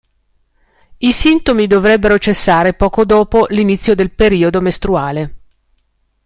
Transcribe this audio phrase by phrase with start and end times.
[0.97, 5.35] I sintomi dovrebbero cessare poco dopo l'inizio del periodo mestruale.